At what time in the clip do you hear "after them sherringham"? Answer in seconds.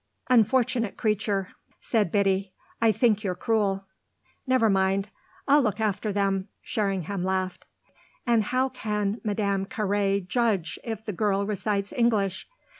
5.79-7.23